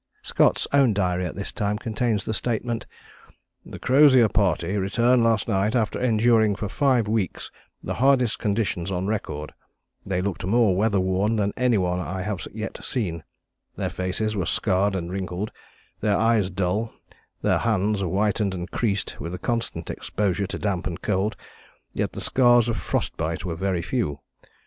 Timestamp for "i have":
11.99-12.47